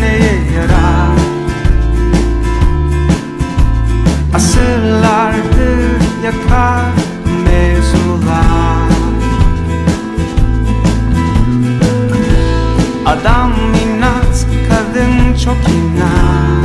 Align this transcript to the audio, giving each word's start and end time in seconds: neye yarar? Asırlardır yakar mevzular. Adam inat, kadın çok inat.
neye 0.00 0.34
yarar? 0.56 1.18
Asırlardır 4.34 6.00
yakar 6.24 6.92
mevzular. 7.44 8.90
Adam 13.06 13.52
inat, 13.82 14.46
kadın 14.68 15.34
çok 15.44 15.56
inat. 15.68 16.59